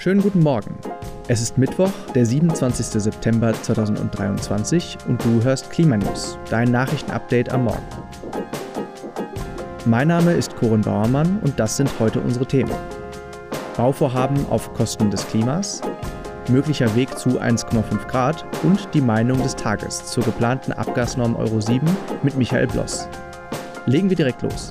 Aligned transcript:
Schönen 0.00 0.22
guten 0.22 0.44
Morgen. 0.44 0.76
Es 1.26 1.42
ist 1.42 1.58
Mittwoch, 1.58 1.90
der 2.14 2.24
27. 2.24 3.02
September 3.02 3.52
2023 3.52 4.96
und 5.08 5.24
du 5.24 5.42
hörst 5.42 5.72
Klimanews, 5.72 6.38
dein 6.48 6.70
Nachrichtenupdate 6.70 7.50
am 7.50 7.64
Morgen. 7.64 7.82
Mein 9.86 10.06
Name 10.06 10.34
ist 10.34 10.54
Corin 10.54 10.82
Bauermann 10.82 11.40
und 11.40 11.58
das 11.58 11.76
sind 11.76 11.90
heute 11.98 12.20
unsere 12.20 12.46
Themen. 12.46 12.70
Bauvorhaben 13.76 14.46
auf 14.50 14.72
Kosten 14.74 15.10
des 15.10 15.26
Klimas, 15.26 15.82
möglicher 16.48 16.94
Weg 16.94 17.18
zu 17.18 17.40
1,5 17.40 18.06
Grad 18.06 18.46
und 18.62 18.88
die 18.94 19.00
Meinung 19.00 19.42
des 19.42 19.56
Tages 19.56 20.06
zur 20.06 20.22
geplanten 20.22 20.70
Abgasnorm 20.70 21.34
Euro 21.34 21.60
7 21.60 21.84
mit 22.22 22.36
Michael 22.36 22.68
Bloss. 22.68 23.08
Legen 23.86 24.08
wir 24.08 24.16
direkt 24.16 24.42
los. 24.42 24.70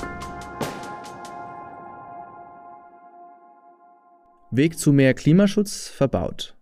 Weg 4.52 4.80
zu 4.80 4.94
mehr 4.94 5.14
Klimaschutz 5.14 5.90
verbaut. 5.90 6.56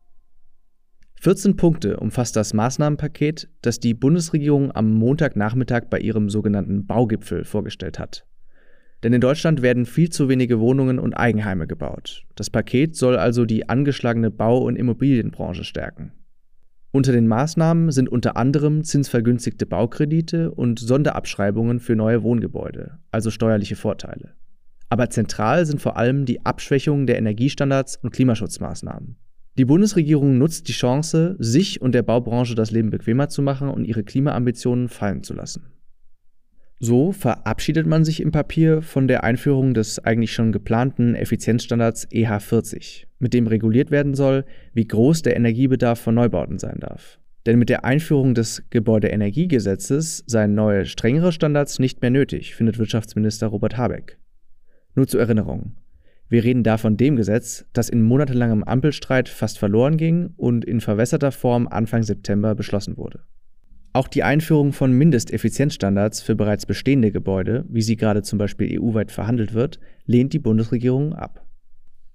14 1.21 1.55
Punkte 1.55 1.97
umfasst 1.97 2.35
das 2.35 2.51
Maßnahmenpaket, 2.55 3.47
das 3.61 3.79
die 3.79 3.93
Bundesregierung 3.93 4.71
am 4.71 4.91
Montagnachmittag 4.95 5.83
bei 5.91 5.99
ihrem 5.99 6.31
sogenannten 6.31 6.87
Baugipfel 6.87 7.43
vorgestellt 7.43 7.99
hat. 7.99 8.25
Denn 9.03 9.13
in 9.13 9.21
Deutschland 9.21 9.61
werden 9.61 9.85
viel 9.85 10.09
zu 10.09 10.29
wenige 10.29 10.59
Wohnungen 10.59 10.97
und 10.97 11.13
Eigenheime 11.13 11.67
gebaut. 11.67 12.25
Das 12.33 12.49
Paket 12.49 12.95
soll 12.95 13.17
also 13.17 13.45
die 13.45 13.69
angeschlagene 13.69 14.31
Bau- 14.31 14.63
und 14.63 14.77
Immobilienbranche 14.77 15.63
stärken. 15.63 16.11
Unter 16.91 17.11
den 17.11 17.27
Maßnahmen 17.27 17.91
sind 17.91 18.09
unter 18.09 18.35
anderem 18.35 18.83
zinsvergünstigte 18.83 19.67
Baukredite 19.67 20.49
und 20.51 20.79
Sonderabschreibungen 20.79 21.79
für 21.79 21.95
neue 21.95 22.23
Wohngebäude, 22.23 22.97
also 23.11 23.29
steuerliche 23.29 23.75
Vorteile. 23.75 24.33
Aber 24.89 25.09
zentral 25.09 25.65
sind 25.65 25.81
vor 25.81 25.97
allem 25.97 26.25
die 26.25 26.45
Abschwächung 26.45 27.07
der 27.07 27.17
Energiestandards 27.17 27.97
und 28.01 28.11
Klimaschutzmaßnahmen. 28.11 29.17
Die 29.57 29.65
Bundesregierung 29.65 30.37
nutzt 30.37 30.67
die 30.67 30.73
Chance, 30.73 31.37
sich 31.39 31.81
und 31.81 31.95
der 31.95 32.03
Baubranche 32.03 32.55
das 32.55 32.71
Leben 32.71 32.89
bequemer 32.89 33.29
zu 33.29 33.41
machen 33.41 33.69
und 33.69 33.85
ihre 33.85 34.03
Klimaambitionen 34.03 34.89
fallen 34.89 35.23
zu 35.23 35.33
lassen. 35.33 35.67
So 36.79 37.13
verabschiedet 37.13 37.87
man 37.87 38.03
sich 38.03 38.21
im 38.21 38.31
Papier 38.31 38.81
von 38.81 39.07
der 39.07 39.23
Einführung 39.23 39.73
des 39.73 39.99
eigentlich 39.99 40.33
schon 40.33 40.51
geplanten 40.51 41.15
Effizienzstandards 41.15 42.05
EH40, 42.11 43.05
mit 43.19 43.33
dem 43.33 43.47
reguliert 43.47 43.91
werden 43.91 44.13
soll, 44.13 44.43
wie 44.73 44.85
groß 44.85 45.21
der 45.21 45.37
Energiebedarf 45.37 46.01
von 46.01 46.15
Neubauten 46.15 46.59
sein 46.59 46.79
darf. 46.81 47.17
Denn 47.45 47.59
mit 47.59 47.69
der 47.69 47.85
Einführung 47.85 48.33
des 48.35 48.63
Gebäudeenergiegesetzes 48.71 50.25
seien 50.27 50.53
neue, 50.53 50.85
strengere 50.85 51.31
Standards 51.31 51.79
nicht 51.79 52.01
mehr 52.01 52.11
nötig, 52.11 52.55
findet 52.55 52.77
Wirtschaftsminister 52.77 53.47
Robert 53.47 53.77
Habeck. 53.77 54.17
Nur 54.95 55.07
zur 55.07 55.19
Erinnerung. 55.19 55.75
Wir 56.27 56.43
reden 56.43 56.63
da 56.63 56.77
von 56.77 56.97
dem 56.97 57.15
Gesetz, 57.15 57.65
das 57.73 57.89
in 57.89 58.01
monatelangem 58.01 58.63
Ampelstreit 58.63 59.29
fast 59.29 59.59
verloren 59.59 59.97
ging 59.97 60.33
und 60.37 60.65
in 60.65 60.81
verwässerter 60.81 61.31
Form 61.31 61.67
Anfang 61.67 62.01
September 62.01 62.55
beschlossen 62.55 62.97
wurde. 62.97 63.19
Auch 63.93 64.07
die 64.07 64.23
Einführung 64.23 64.73
von 64.73 64.91
Mindesteffizienzstandards 64.91 66.21
für 66.21 66.35
bereits 66.35 66.65
bestehende 66.65 67.11
Gebäude, 67.11 67.63
wie 67.69 67.81
sie 67.81 67.95
gerade 67.95 68.23
zum 68.23 68.39
Beispiel 68.39 68.81
EU-weit 68.81 69.11
verhandelt 69.11 69.53
wird, 69.53 69.79
lehnt 70.05 70.33
die 70.33 70.39
Bundesregierung 70.39 71.13
ab. 71.13 71.45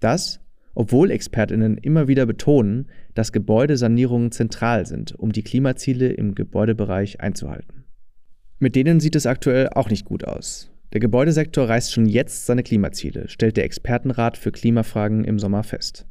Das, 0.00 0.40
obwohl 0.74 1.10
Expertinnen 1.10 1.78
immer 1.78 2.08
wieder 2.08 2.26
betonen, 2.26 2.88
dass 3.14 3.32
Gebäudesanierungen 3.32 4.32
zentral 4.32 4.86
sind, 4.86 5.14
um 5.18 5.32
die 5.32 5.42
Klimaziele 5.42 6.08
im 6.08 6.34
Gebäudebereich 6.34 7.20
einzuhalten. 7.20 7.84
Mit 8.58 8.76
denen 8.76 9.00
sieht 9.00 9.16
es 9.16 9.26
aktuell 9.26 9.70
auch 9.70 9.88
nicht 9.88 10.04
gut 10.04 10.24
aus. 10.24 10.70
Der 10.92 11.00
Gebäudesektor 11.00 11.68
reißt 11.68 11.92
schon 11.92 12.06
jetzt 12.06 12.46
seine 12.46 12.64
Klimaziele, 12.64 13.28
stellt 13.28 13.56
der 13.56 13.64
Expertenrat 13.64 14.36
für 14.36 14.50
Klimafragen 14.50 15.24
im 15.24 15.38
Sommer 15.38 15.62
fest. 15.62 16.06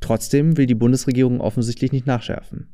Trotzdem 0.00 0.56
will 0.56 0.66
die 0.66 0.74
Bundesregierung 0.74 1.40
offensichtlich 1.40 1.92
nicht 1.92 2.06
nachschärfen. 2.06 2.68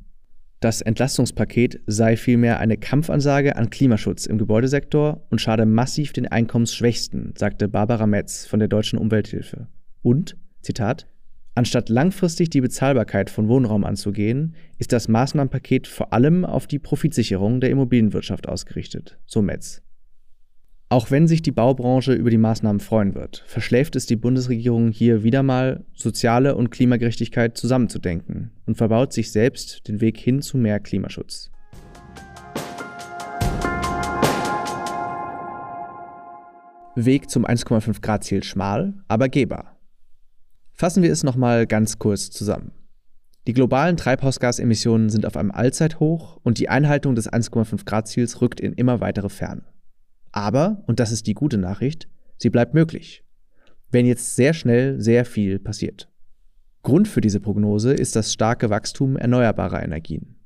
Das 0.61 0.83
Entlastungspaket 0.83 1.81
sei 1.87 2.17
vielmehr 2.17 2.59
eine 2.59 2.77
Kampfansage 2.77 3.57
an 3.57 3.71
Klimaschutz 3.71 4.27
im 4.27 4.39
Gebäudesektor 4.39 5.25
und 5.31 5.41
schade 5.41 5.65
massiv 5.67 6.13
den 6.13 6.27
Einkommensschwächsten, 6.27 7.33
sagte 7.37 7.69
Barbara 7.69 8.07
Metz 8.07 8.45
von 8.45 8.59
der 8.59 8.69
Deutschen 8.69 8.99
Umwelthilfe. 8.99 9.69
Und, 10.03 10.37
Zitat, 10.61 11.07
anstatt 11.55 11.89
langfristig 11.89 12.51
die 12.51 12.61
Bezahlbarkeit 12.61 13.31
von 13.31 13.49
Wohnraum 13.49 13.85
anzugehen, 13.85 14.57
ist 14.79 14.93
das 14.93 15.07
Maßnahmenpaket 15.07 15.87
vor 15.87 16.13
allem 16.13 16.45
auf 16.45 16.67
die 16.67 16.81
Profitsicherung 16.81 17.61
der 17.61 17.71
Immobilienwirtschaft 17.71 18.49
ausgerichtet, 18.49 19.19
so 19.27 19.43
Metz. 19.43 19.83
Auch 20.91 21.11
wenn 21.11 21.29
sich 21.29 21.43
die 21.43 21.53
Baubranche 21.53 22.15
über 22.15 22.31
die 22.31 22.39
Maßnahmen 22.39 22.81
freuen 22.81 23.15
wird, 23.15 23.45
verschläft 23.47 23.95
es 23.95 24.07
die 24.07 24.17
Bundesregierung 24.17 24.91
hier 24.91 25.23
wieder 25.23 25.43
mal, 25.43 25.85
soziale 25.93 26.57
und 26.57 26.71
Klimagerechtigkeit 26.71 27.59
zusammenzudenken 27.59 28.53
und 28.65 28.77
verbaut 28.77 29.13
sich 29.13 29.31
selbst 29.31 29.87
den 29.87 30.01
Weg 30.01 30.17
hin 30.17 30.41
zu 30.41 30.57
mehr 30.57 30.81
Klimaschutz. 30.81 31.51
Weg 36.95 37.29
zum 37.29 37.45
1,5 37.45 38.01
Grad 38.01 38.25
Ziel 38.25 38.43
schmal, 38.43 38.95
aber 39.09 39.29
gehbar. 39.29 39.79
Fassen 40.73 41.03
wir 41.03 41.13
es 41.13 41.23
nochmal 41.23 41.67
ganz 41.67 41.99
kurz 41.99 42.31
zusammen. 42.31 42.73
Die 43.47 43.53
globalen 43.53 43.99
Treibhausgasemissionen 43.99 45.11
sind 45.11 45.27
auf 45.27 45.37
einem 45.37 45.51
Allzeithoch 45.51 46.41
und 46.43 46.59
die 46.59 46.71
Einhaltung 46.71 47.15
des 47.15 47.31
1,5 47.31 47.85
Grad 47.85 48.09
Ziels 48.09 48.41
rückt 48.41 48.59
in 48.59 48.73
immer 48.73 49.01
weitere 49.01 49.29
Ferne. 49.29 49.65
Aber, 50.33 50.83
und 50.87 51.01
das 51.01 51.13
ist 51.13 51.27
die 51.27 51.35
gute 51.35 51.59
Nachricht, 51.59 52.09
sie 52.37 52.51
bleibt 52.51 52.75
möglich, 52.75 53.25
wenn 53.91 54.07
jetzt 54.07 54.37
sehr 54.37 54.55
schnell 54.55 55.01
sehr 55.01 55.25
viel 55.25 55.59
passiert. 55.59 56.09
Grund 56.83 57.09
für 57.09 57.21
diese 57.21 57.41
Prognose 57.41 57.93
ist 57.93 58.17
das 58.17 58.33
starke 58.33 58.71
Wachstum 58.71 59.17
erneuerbarer 59.17 59.83
Energien. 59.83 60.37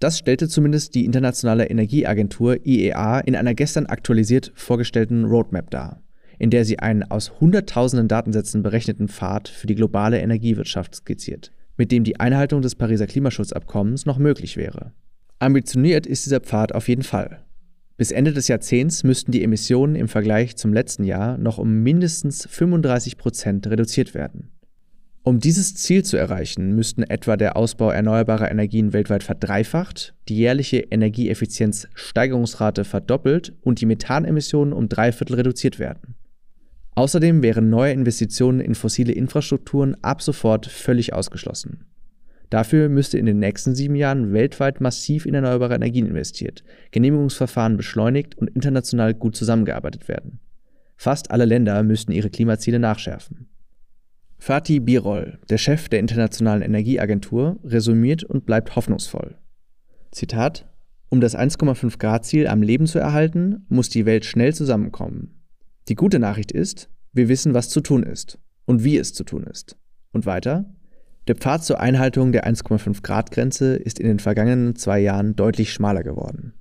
Das 0.00 0.18
stellte 0.18 0.48
zumindest 0.48 0.94
die 0.94 1.04
Internationale 1.04 1.66
Energieagentur 1.66 2.64
IEA 2.64 3.20
in 3.20 3.34
einer 3.34 3.54
gestern 3.54 3.86
aktualisiert 3.86 4.52
vorgestellten 4.54 5.24
Roadmap 5.24 5.70
dar, 5.70 6.02
in 6.38 6.50
der 6.50 6.64
sie 6.64 6.78
einen 6.78 7.02
aus 7.02 7.40
Hunderttausenden 7.40 8.06
Datensätzen 8.06 8.62
berechneten 8.62 9.08
Pfad 9.08 9.48
für 9.48 9.66
die 9.66 9.74
globale 9.74 10.20
Energiewirtschaft 10.20 10.94
skizziert, 10.94 11.52
mit 11.76 11.90
dem 11.90 12.04
die 12.04 12.20
Einhaltung 12.20 12.62
des 12.62 12.76
Pariser 12.76 13.08
Klimaschutzabkommens 13.08 14.06
noch 14.06 14.18
möglich 14.18 14.56
wäre. 14.56 14.92
Ambitioniert 15.40 16.06
ist 16.06 16.26
dieser 16.26 16.40
Pfad 16.40 16.74
auf 16.74 16.88
jeden 16.88 17.02
Fall. 17.02 17.44
Bis 17.98 18.12
Ende 18.12 18.32
des 18.32 18.46
Jahrzehnts 18.46 19.02
müssten 19.02 19.32
die 19.32 19.42
Emissionen 19.42 19.96
im 19.96 20.06
Vergleich 20.06 20.56
zum 20.56 20.72
letzten 20.72 21.02
Jahr 21.02 21.36
noch 21.36 21.58
um 21.58 21.82
mindestens 21.82 22.46
35 22.48 23.18
Prozent 23.18 23.66
reduziert 23.66 24.14
werden. 24.14 24.52
Um 25.24 25.40
dieses 25.40 25.74
Ziel 25.74 26.04
zu 26.04 26.16
erreichen, 26.16 26.76
müssten 26.76 27.02
etwa 27.02 27.36
der 27.36 27.56
Ausbau 27.56 27.90
erneuerbarer 27.90 28.52
Energien 28.52 28.92
weltweit 28.92 29.24
verdreifacht, 29.24 30.14
die 30.28 30.36
jährliche 30.36 30.78
Energieeffizienzsteigerungsrate 30.78 32.84
verdoppelt 32.84 33.52
und 33.62 33.80
die 33.80 33.86
Methanemissionen 33.86 34.72
um 34.72 34.88
drei 34.88 35.10
Viertel 35.10 35.34
reduziert 35.34 35.80
werden. 35.80 36.14
Außerdem 36.94 37.42
wären 37.42 37.68
neue 37.68 37.92
Investitionen 37.92 38.60
in 38.60 38.76
fossile 38.76 39.12
Infrastrukturen 39.12 39.96
ab 40.02 40.22
sofort 40.22 40.66
völlig 40.66 41.14
ausgeschlossen. 41.14 41.84
Dafür 42.50 42.88
müsste 42.88 43.18
in 43.18 43.26
den 43.26 43.38
nächsten 43.38 43.74
sieben 43.74 43.94
Jahren 43.94 44.32
weltweit 44.32 44.80
massiv 44.80 45.26
in 45.26 45.34
erneuerbare 45.34 45.74
Energien 45.74 46.06
investiert, 46.06 46.64
Genehmigungsverfahren 46.92 47.76
beschleunigt 47.76 48.36
und 48.38 48.48
international 48.50 49.14
gut 49.14 49.36
zusammengearbeitet 49.36 50.08
werden. 50.08 50.40
Fast 50.96 51.30
alle 51.30 51.44
Länder 51.44 51.82
müssten 51.82 52.12
ihre 52.12 52.30
Klimaziele 52.30 52.78
nachschärfen. 52.78 53.48
Fatih 54.38 54.80
Birol, 54.80 55.38
der 55.50 55.58
Chef 55.58 55.88
der 55.88 56.00
Internationalen 56.00 56.62
Energieagentur, 56.62 57.58
resümiert 57.64 58.24
und 58.24 58.46
bleibt 58.46 58.76
hoffnungsvoll. 58.76 59.36
Zitat: 60.10 60.66
Um 61.08 61.20
das 61.20 61.36
1,5 61.36 61.98
Grad 61.98 62.24
Ziel 62.24 62.46
am 62.46 62.62
Leben 62.62 62.86
zu 62.86 62.98
erhalten, 62.98 63.66
muss 63.68 63.90
die 63.90 64.06
Welt 64.06 64.24
schnell 64.24 64.54
zusammenkommen. 64.54 65.42
Die 65.88 65.96
gute 65.96 66.18
Nachricht 66.18 66.52
ist, 66.52 66.88
wir 67.12 67.28
wissen, 67.28 67.52
was 67.52 67.68
zu 67.68 67.80
tun 67.80 68.04
ist 68.04 68.38
und 68.64 68.84
wie 68.84 68.96
es 68.96 69.12
zu 69.12 69.24
tun 69.24 69.44
ist. 69.44 69.76
Und 70.12 70.24
weiter: 70.24 70.72
der 71.28 71.36
Pfad 71.36 71.62
zur 71.62 71.78
Einhaltung 71.78 72.32
der 72.32 72.46
1,5 72.46 73.02
Grad 73.02 73.30
Grenze 73.30 73.76
ist 73.76 74.00
in 74.00 74.06
den 74.06 74.18
vergangenen 74.18 74.76
zwei 74.76 74.98
Jahren 74.98 75.36
deutlich 75.36 75.72
schmaler 75.72 76.02
geworden. 76.02 76.54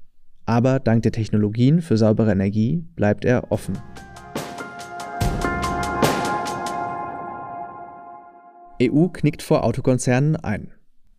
Aber 0.46 0.80
dank 0.80 1.04
der 1.04 1.14
Technologien 1.14 1.82
für 1.82 1.98
saubere 1.98 2.32
Energie 2.32 2.86
bleibt 2.96 3.24
er 3.24 3.52
offen. 3.52 3.78
EU 8.82 9.08
knickt 9.08 9.42
vor 9.42 9.64
Autokonzernen 9.64 10.36
ein. 10.36 10.74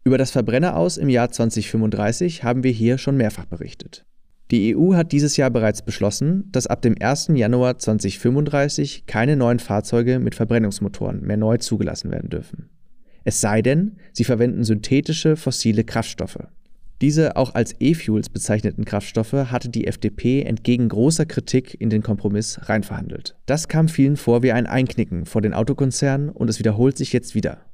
Über 0.04 0.18
das 0.18 0.30
Verbrenner 0.30 0.76
aus 0.76 0.96
im 0.96 1.08
Jahr 1.08 1.30
2035 1.30 2.44
haben 2.44 2.62
wir 2.62 2.70
hier 2.70 2.98
schon 2.98 3.16
mehrfach 3.16 3.46
berichtet. 3.46 4.04
Die 4.50 4.76
EU 4.76 4.94
hat 4.94 5.12
dieses 5.12 5.36
Jahr 5.36 5.50
bereits 5.50 5.82
beschlossen, 5.82 6.48
dass 6.52 6.66
ab 6.66 6.80
dem 6.80 6.94
1. 6.98 7.28
Januar 7.34 7.78
2035 7.78 9.06
keine 9.06 9.36
neuen 9.36 9.58
Fahrzeuge 9.58 10.18
mit 10.18 10.34
Verbrennungsmotoren 10.34 11.22
mehr 11.22 11.36
neu 11.36 11.58
zugelassen 11.58 12.10
werden 12.10 12.30
dürfen. 12.30 12.70
Es 13.28 13.42
sei 13.42 13.60
denn, 13.60 13.96
sie 14.14 14.24
verwenden 14.24 14.64
synthetische 14.64 15.36
fossile 15.36 15.84
Kraftstoffe. 15.84 16.48
Diese 17.02 17.36
auch 17.36 17.54
als 17.54 17.74
E-Fuels 17.78 18.30
bezeichneten 18.30 18.86
Kraftstoffe 18.86 19.34
hatte 19.34 19.68
die 19.68 19.86
FDP 19.86 20.44
entgegen 20.44 20.88
großer 20.88 21.26
Kritik 21.26 21.78
in 21.78 21.90
den 21.90 22.02
Kompromiss 22.02 22.58
reinverhandelt. 22.70 23.36
Das 23.44 23.68
kam 23.68 23.88
vielen 23.88 24.16
vor 24.16 24.42
wie 24.42 24.52
ein 24.52 24.66
Einknicken 24.66 25.26
vor 25.26 25.42
den 25.42 25.52
Autokonzernen 25.52 26.30
und 26.30 26.48
es 26.48 26.58
wiederholt 26.58 26.96
sich 26.96 27.12
jetzt 27.12 27.34
wieder. 27.34 27.66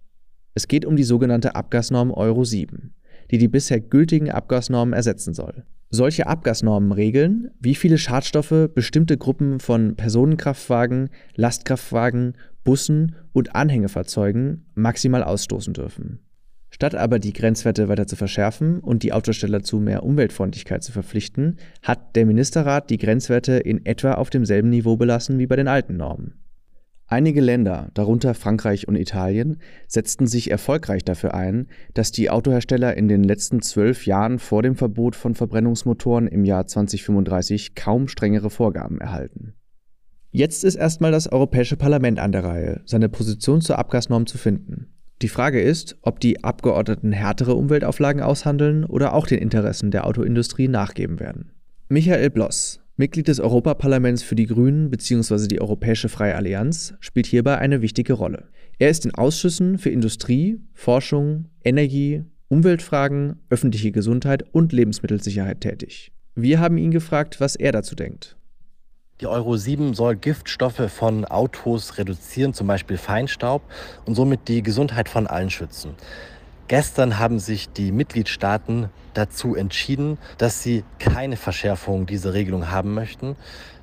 Es 0.54 0.66
geht 0.66 0.84
um 0.84 0.96
die 0.96 1.04
sogenannte 1.04 1.54
Abgasnorm 1.54 2.10
Euro 2.10 2.42
7, 2.42 2.92
die 3.30 3.38
die 3.38 3.46
bisher 3.46 3.78
gültigen 3.78 4.32
Abgasnormen 4.32 4.92
ersetzen 4.92 5.34
soll. 5.34 5.62
Solche 5.90 6.26
Abgasnormen 6.26 6.90
regeln, 6.90 7.52
wie 7.60 7.76
viele 7.76 7.98
Schadstoffe 7.98 8.70
bestimmte 8.74 9.16
Gruppen 9.16 9.60
von 9.60 9.94
Personenkraftwagen, 9.94 11.10
Lastkraftwagen, 11.36 12.34
Bussen 12.64 13.14
und 13.32 13.54
Anhängefahrzeugen 13.54 14.66
maximal 14.74 15.22
ausstoßen 15.22 15.74
dürfen. 15.74 16.20
Statt 16.70 16.96
aber 16.96 17.20
die 17.20 17.32
Grenzwerte 17.32 17.88
weiter 17.88 18.08
zu 18.08 18.16
verschärfen 18.16 18.80
und 18.80 19.04
die 19.04 19.12
Autosteller 19.12 19.62
zu 19.62 19.78
mehr 19.78 20.02
Umweltfreundlichkeit 20.02 20.82
zu 20.82 20.90
verpflichten, 20.90 21.58
hat 21.82 22.16
der 22.16 22.26
Ministerrat 22.26 22.90
die 22.90 22.98
Grenzwerte 22.98 23.52
in 23.52 23.86
etwa 23.86 24.14
auf 24.14 24.28
demselben 24.28 24.70
Niveau 24.70 24.96
belassen 24.96 25.38
wie 25.38 25.46
bei 25.46 25.54
den 25.54 25.68
alten 25.68 25.96
Normen. 25.96 26.34
Einige 27.06 27.42
Länder, 27.42 27.90
darunter 27.94 28.34
Frankreich 28.34 28.88
und 28.88 28.96
Italien, 28.96 29.58
setzten 29.86 30.26
sich 30.26 30.50
erfolgreich 30.50 31.04
dafür 31.04 31.34
ein, 31.34 31.68
dass 31.92 32.10
die 32.10 32.28
Autohersteller 32.28 32.96
in 32.96 33.06
den 33.06 33.22
letzten 33.22 33.62
zwölf 33.62 34.06
Jahren 34.06 34.40
vor 34.40 34.62
dem 34.62 34.74
Verbot 34.74 35.14
von 35.14 35.34
Verbrennungsmotoren 35.36 36.26
im 36.26 36.44
Jahr 36.44 36.66
2035 36.66 37.74
kaum 37.74 38.08
strengere 38.08 38.50
Vorgaben 38.50 39.00
erhalten. 39.00 39.54
Jetzt 40.36 40.64
ist 40.64 40.74
erstmal 40.74 41.12
das 41.12 41.30
Europäische 41.30 41.76
Parlament 41.76 42.18
an 42.18 42.32
der 42.32 42.42
Reihe, 42.42 42.80
seine 42.86 43.08
Position 43.08 43.60
zur 43.60 43.78
Abgasnorm 43.78 44.26
zu 44.26 44.36
finden. 44.36 44.88
Die 45.22 45.28
Frage 45.28 45.62
ist, 45.62 45.96
ob 46.02 46.18
die 46.18 46.42
Abgeordneten 46.42 47.12
härtere 47.12 47.54
Umweltauflagen 47.54 48.20
aushandeln 48.20 48.84
oder 48.84 49.14
auch 49.14 49.28
den 49.28 49.38
Interessen 49.38 49.92
der 49.92 50.04
Autoindustrie 50.04 50.66
nachgeben 50.66 51.20
werden. 51.20 51.52
Michael 51.88 52.30
Bloss, 52.30 52.80
Mitglied 52.96 53.28
des 53.28 53.38
Europaparlaments 53.38 54.24
für 54.24 54.34
die 54.34 54.46
Grünen 54.46 54.90
bzw. 54.90 55.46
die 55.46 55.60
Europäische 55.60 56.08
Freie 56.08 56.34
Allianz, 56.34 56.94
spielt 56.98 57.26
hierbei 57.26 57.58
eine 57.58 57.80
wichtige 57.80 58.14
Rolle. 58.14 58.48
Er 58.80 58.90
ist 58.90 59.04
in 59.04 59.14
Ausschüssen 59.14 59.78
für 59.78 59.90
Industrie, 59.90 60.60
Forschung, 60.72 61.44
Energie, 61.62 62.24
Umweltfragen, 62.48 63.36
öffentliche 63.50 63.92
Gesundheit 63.92 64.42
und 64.50 64.72
Lebensmittelsicherheit 64.72 65.60
tätig. 65.60 66.10
Wir 66.34 66.58
haben 66.58 66.76
ihn 66.76 66.90
gefragt, 66.90 67.40
was 67.40 67.54
er 67.54 67.70
dazu 67.70 67.94
denkt. 67.94 68.36
Die 69.20 69.28
Euro 69.28 69.56
7 69.56 69.94
soll 69.94 70.16
Giftstoffe 70.16 70.90
von 70.90 71.24
Autos 71.24 71.98
reduzieren, 71.98 72.52
zum 72.52 72.66
Beispiel 72.66 72.98
Feinstaub, 72.98 73.62
und 74.06 74.16
somit 74.16 74.48
die 74.48 74.60
Gesundheit 74.60 75.08
von 75.08 75.28
allen 75.28 75.50
schützen. 75.50 75.94
Gestern 76.66 77.16
haben 77.20 77.38
sich 77.38 77.68
die 77.68 77.92
Mitgliedstaaten 77.92 78.90
dazu 79.12 79.54
entschieden, 79.54 80.18
dass 80.36 80.64
sie 80.64 80.82
keine 80.98 81.36
Verschärfung 81.36 82.06
dieser 82.06 82.34
Regelung 82.34 82.72
haben 82.72 82.92
möchten. 82.92 83.36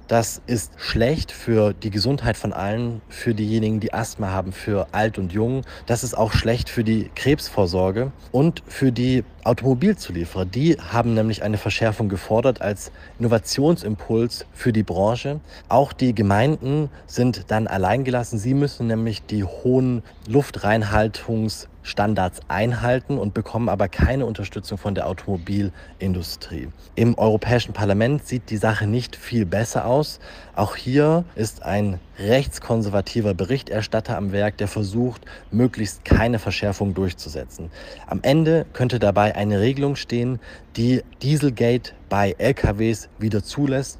Das 0.07 0.41
ist 0.45 0.73
schlecht 0.77 1.31
für 1.31 1.73
die 1.73 1.89
Gesundheit 1.89 2.35
von 2.35 2.51
allen, 2.51 3.01
für 3.07 3.33
diejenigen, 3.33 3.79
die 3.79 3.93
Asthma 3.93 4.31
haben, 4.31 4.51
für 4.51 4.87
alt 4.91 5.17
und 5.17 5.31
jung. 5.31 5.61
Das 5.85 6.03
ist 6.03 6.17
auch 6.17 6.33
schlecht 6.33 6.69
für 6.69 6.83
die 6.83 7.09
Krebsvorsorge 7.15 8.11
und 8.31 8.61
für 8.67 8.91
die 8.91 9.23
Automobilzulieferer. 9.43 10.45
Die 10.45 10.77
haben 10.77 11.13
nämlich 11.13 11.43
eine 11.43 11.57
Verschärfung 11.57 12.09
gefordert 12.09 12.61
als 12.61 12.91
Innovationsimpuls 13.19 14.45
für 14.53 14.73
die 14.73 14.83
Branche. 14.83 15.39
Auch 15.69 15.93
die 15.93 16.13
Gemeinden 16.13 16.89
sind 17.07 17.45
dann 17.47 17.67
alleingelassen. 17.67 18.37
Sie 18.37 18.53
müssen 18.53 18.87
nämlich 18.87 19.23
die 19.23 19.43
hohen 19.43 20.03
Luftreinhaltungs 20.27 21.67
Standards 21.83 22.41
einhalten 22.47 23.17
und 23.17 23.33
bekommen 23.33 23.69
aber 23.69 23.87
keine 23.87 24.25
Unterstützung 24.25 24.77
von 24.77 24.95
der 24.95 25.07
Automobilindustrie. 25.07 26.69
Im 26.95 27.17
Europäischen 27.17 27.73
Parlament 27.73 28.27
sieht 28.27 28.49
die 28.49 28.57
Sache 28.57 28.87
nicht 28.87 29.15
viel 29.15 29.45
besser 29.45 29.85
aus. 29.85 30.19
Auch 30.55 30.75
hier 30.75 31.25
ist 31.35 31.63
ein 31.63 31.99
rechtskonservativer 32.19 33.33
Berichterstatter 33.33 34.17
am 34.17 34.31
Werk, 34.31 34.57
der 34.57 34.67
versucht, 34.67 35.25
möglichst 35.51 36.05
keine 36.05 36.39
Verschärfung 36.39 36.93
durchzusetzen. 36.93 37.71
Am 38.07 38.19
Ende 38.21 38.65
könnte 38.73 38.99
dabei 38.99 39.35
eine 39.35 39.59
Regelung 39.59 39.95
stehen, 39.95 40.39
die 40.77 41.03
Dieselgate 41.21 41.93
bei 42.09 42.35
LKWs 42.37 43.09
wieder 43.17 43.43
zulässt 43.43 43.99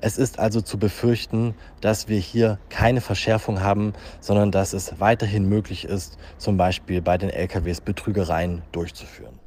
es 0.00 0.18
ist 0.18 0.38
also 0.38 0.60
zu 0.60 0.78
befürchten, 0.78 1.54
dass 1.80 2.08
wir 2.08 2.18
hier 2.18 2.58
keine 2.68 3.00
Verschärfung 3.00 3.60
haben, 3.60 3.92
sondern 4.20 4.50
dass 4.50 4.72
es 4.72 5.00
weiterhin 5.00 5.48
möglich 5.48 5.84
ist, 5.84 6.18
zum 6.38 6.56
Beispiel 6.56 7.02
bei 7.02 7.18
den 7.18 7.30
LKWs 7.30 7.80
Betrügereien 7.80 8.62
durchzuführen. 8.72 9.38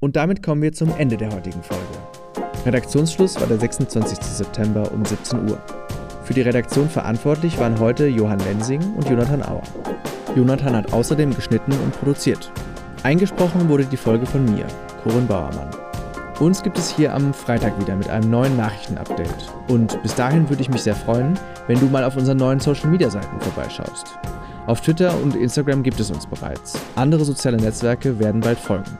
Und 0.00 0.16
damit 0.16 0.42
kommen 0.42 0.62
wir 0.62 0.72
zum 0.72 0.92
Ende 0.98 1.16
der 1.16 1.30
heutigen 1.32 1.62
Folge. 1.62 1.84
Redaktionsschluss 2.64 3.40
war 3.40 3.46
der 3.46 3.58
26. 3.58 4.18
September 4.20 4.90
um 4.92 5.04
17 5.04 5.50
Uhr. 5.50 5.60
Für 6.24 6.34
die 6.34 6.42
Redaktion 6.42 6.88
verantwortlich 6.88 7.58
waren 7.58 7.78
heute 7.78 8.06
Johann 8.06 8.38
Lensing 8.40 8.80
und 8.94 9.08
Jonathan 9.08 9.42
Auer. 9.42 9.62
Jonathan 10.34 10.76
hat 10.76 10.92
außerdem 10.92 11.34
geschnitten 11.34 11.72
und 11.72 11.92
produziert. 11.98 12.50
Eingesprochen 13.02 13.68
wurde 13.68 13.84
die 13.84 13.96
Folge 13.96 14.26
von 14.26 14.44
mir, 14.44 14.66
Corinne 15.02 15.26
Bauermann. 15.26 15.81
Uns 16.42 16.60
gibt 16.60 16.76
es 16.76 16.90
hier 16.90 17.14
am 17.14 17.32
Freitag 17.32 17.78
wieder 17.78 17.94
mit 17.94 18.10
einem 18.10 18.28
neuen 18.28 18.56
Nachrichtenupdate. 18.56 19.52
Und 19.68 20.02
bis 20.02 20.16
dahin 20.16 20.50
würde 20.50 20.60
ich 20.60 20.68
mich 20.68 20.82
sehr 20.82 20.96
freuen, 20.96 21.38
wenn 21.68 21.78
du 21.78 21.86
mal 21.86 22.02
auf 22.02 22.16
unseren 22.16 22.38
neuen 22.38 22.58
Social 22.58 22.90
Media 22.90 23.08
Seiten 23.08 23.40
vorbeischaust. 23.40 24.18
Auf 24.66 24.80
Twitter 24.80 25.16
und 25.22 25.36
Instagram 25.36 25.84
gibt 25.84 26.00
es 26.00 26.10
uns 26.10 26.26
bereits. 26.26 26.76
Andere 26.96 27.24
soziale 27.24 27.58
Netzwerke 27.58 28.18
werden 28.18 28.40
bald 28.40 28.58
folgen. 28.58 28.98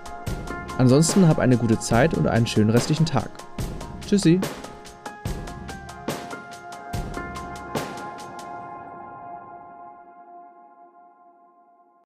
Ansonsten 0.79 1.27
hab 1.27 1.41
eine 1.41 1.57
gute 1.57 1.81
Zeit 1.81 2.15
und 2.15 2.29
einen 2.29 2.47
schönen 2.47 2.71
restlichen 2.71 3.07
Tag. 3.07 3.29
Tschüssi! 4.07 4.39